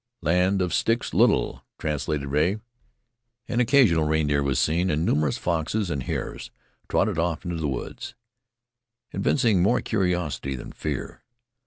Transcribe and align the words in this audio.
"Land 0.23 0.63
of 0.63 0.73
Sticks 0.73 1.13
Little," 1.13 1.63
translated 1.77 2.27
Rea. 2.29 2.57
An 3.47 3.59
occasional 3.59 4.07
reindeer 4.07 4.41
was 4.41 4.57
seen 4.57 4.89
and 4.89 5.05
numerous 5.05 5.37
foxes 5.37 5.91
and 5.91 6.01
hares 6.01 6.49
trotted 6.89 7.19
off 7.19 7.45
into 7.45 7.57
the 7.57 7.67
woods, 7.67 8.15
evincing 9.11 9.61
more 9.61 9.79
curiosity 9.79 10.55
than 10.55 10.71
fear. 10.71 11.21